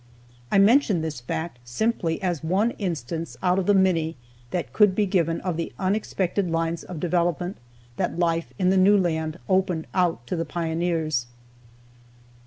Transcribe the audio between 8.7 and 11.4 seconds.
the new land opened out to the pioneers.